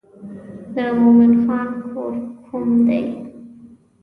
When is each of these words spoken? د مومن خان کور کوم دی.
د 0.75 0.77
مومن 0.99 1.33
خان 1.43 1.69
کور 1.91 2.13
کوم 2.45 2.69
دی. 2.87 3.03